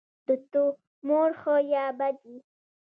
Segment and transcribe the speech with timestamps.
[0.27, 2.39] د تومور ښه یا بد وي.